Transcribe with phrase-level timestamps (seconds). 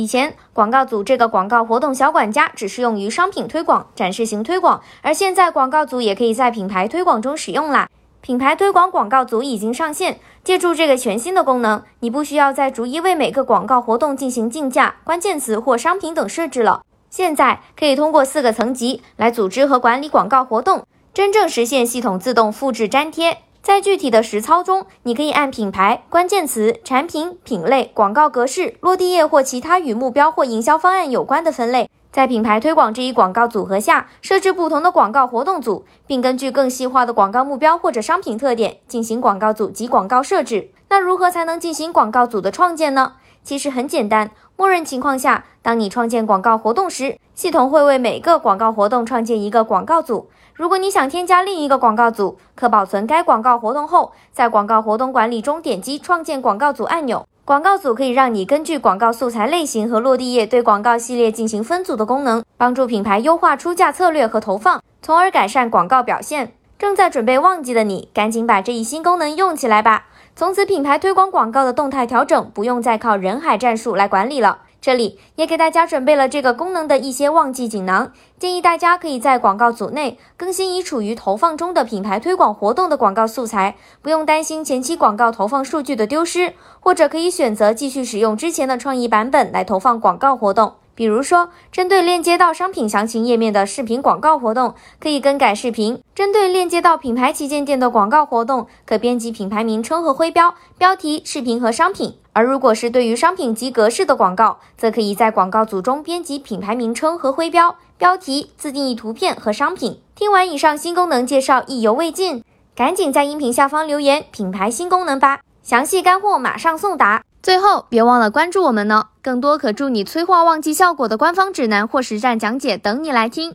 [0.00, 7.86] 以前广告组这个广告活动小管家只适用于商品推广、展示型推广，而现在广告组也可以在品牌推广中使用啦。
[8.22, 16.80] 品牌推广广告组已经上线，借助这个全新的功能，你不需要再逐一为每个广告活动进行竞价、关键词或商品等设置了。
[17.10, 23.36] 现在可以通过四个层级来组织和管理广告活动，真正实现系统自动复制粘贴。
[23.62, 40.70] 在具体的实操中，你可以按品牌、关键词、产品、品类、广告格式、落地页或其他与目标或营销方案有关的分类，在品牌推广这一广告组合下设置不同的广告活动组，并根据更细化的广告目标或者商品特点进行广告组及广告设置。
[40.88, 43.12] 那如何才能进行广告组的创建呢？
[43.44, 50.28] 其实很简单，默认情况下，当你创建广告活动时，系统会为每个广告活动创建一个广告组。
[50.52, 57.24] 如果你想添加另一个广告组，可保存该广告活动后，在广告活动管理中点击创建广告组按钮。
[57.50, 66.52] 广告组可以让你根据广告素材类型和落地页对广告系列进行分组的功能，帮助品牌优化出价策略和投放，从而改善广告表现。
[66.78, 70.06] 正在准备旺季的你，赶紧把这一新功能用起来吧！
[70.36, 74.58] 从此，品牌推广广告的动态调整不用再靠人海战术来管理了。
[74.80, 90.72] 这里也给大家准备了这个功能的一些旺季锦囊，建议大家可以在广告组内更新已处于投放中的品牌推广活动的广告素材，不用担心前期广告投放数据的丢失，或者可以选择继续使用之前的创意版本来投放广告活动。
[91.00, 102.18] 比如说，针对链接到商品详情页面的视频广告活动，可以更改视频；针对链接到品牌旗舰店的广告活动，可编辑品牌名称和徽标、标题、视频和商品。
[102.34, 110.02] 而如果是对于商品及格式的广告，则可以在广告组中编辑品牌名称和徽标、标题、自定义图片和商品。
[110.14, 112.44] 听完以上新功能介绍，意犹未尽，
[112.76, 117.22] 赶紧在音频下方留言“品牌新功能”吧，详细干货马上送达。
[117.42, 119.06] 最后，别忘了关注我们呢！
[119.22, 123.54] 更多可助你催化旺季效果的官方指南或实战讲解等你来听。